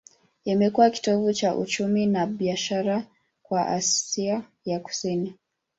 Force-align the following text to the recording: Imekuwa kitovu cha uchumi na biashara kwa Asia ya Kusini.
Imekuwa 0.45 0.89
kitovu 0.89 1.33
cha 1.33 1.55
uchumi 1.55 2.05
na 2.05 2.27
biashara 2.27 3.05
kwa 3.43 3.67
Asia 3.67 4.43
ya 4.65 4.79
Kusini. 4.79 5.33